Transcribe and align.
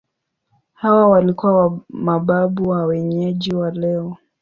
Hawa 0.73 1.07
walikuwa 1.09 1.79
mababu 1.89 2.69
wa 2.69 2.85
wenyeji 2.85 3.55
wa 3.55 3.71
leo. 3.71 4.17